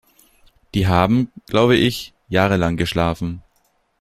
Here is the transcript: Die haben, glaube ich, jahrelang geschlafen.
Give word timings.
Die 0.73 0.87
haben, 0.87 1.31
glaube 1.45 1.75
ich, 1.75 2.15
jahrelang 2.27 2.75
geschlafen. 2.75 3.43